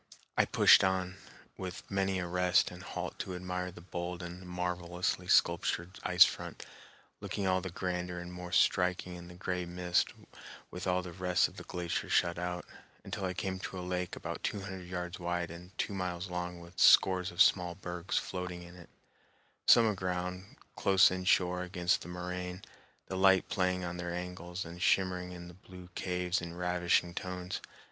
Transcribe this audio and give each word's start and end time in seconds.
I 0.35 0.45
pushed 0.45 0.83
on, 0.83 1.17
with 1.57 1.83
many 1.87 2.17
a 2.17 2.25
rest 2.25 2.71
and 2.71 2.81
halt 2.81 3.19
to 3.19 3.35
admire 3.35 3.69
the 3.71 3.81
bold 3.81 4.23
and 4.23 4.41
marvelously 4.47 5.27
sculptured 5.27 5.99
ice 6.01 6.25
front, 6.25 6.65
looking 7.19 7.45
all 7.45 7.61
the 7.61 7.69
grander 7.69 8.19
and 8.19 8.33
more 8.33 8.51
striking 8.51 9.13
in 9.15 9.27
the 9.27 9.35
gray 9.35 9.63
mist 9.63 10.07
with 10.71 10.87
all 10.87 11.03
the 11.03 11.11
rest 11.11 11.47
of 11.47 11.57
the 11.57 11.63
glacier 11.63 12.09
shut 12.09 12.39
out, 12.39 12.65
until 13.03 13.25
I 13.25 13.35
came 13.35 13.59
to 13.59 13.77
a 13.77 13.81
lake 13.85 14.15
about 14.15 14.41
two 14.41 14.61
hundred 14.61 14.87
yards 14.89 15.19
wide 15.19 15.51
and 15.51 15.69
two 15.77 15.93
miles 15.93 16.31
long 16.31 16.59
with 16.59 16.79
scores 16.79 17.29
of 17.29 17.39
small 17.39 17.75
bergs 17.75 18.17
floating 18.17 18.63
in 18.63 18.75
it, 18.77 18.89
some 19.67 19.85
aground, 19.87 20.55
close 20.75 21.11
inshore 21.11 21.61
against 21.61 22.01
the 22.01 22.07
moraine, 22.07 22.63
the 23.05 23.15
light 23.15 23.49
playing 23.49 23.83
on 23.83 23.97
their 23.97 24.11
angles 24.15 24.65
and 24.65 24.81
shimmering 24.81 25.31
in 25.31 25.45
their 25.45 25.53
blue 25.67 25.89
caves 25.93 26.41
in 26.41 26.55
ravishing 26.57 27.13
tones. 27.13 27.61